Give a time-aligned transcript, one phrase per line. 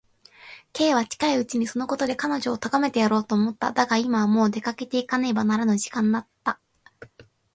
[0.73, 3.71] Ｋ は近いうちにそのことで彼女をとがめてやろうと思った。
[3.71, 6.59] だが、今はもう出かけていかねばならぬ時間だった。